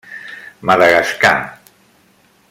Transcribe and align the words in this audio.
Madagascar. 0.69 1.61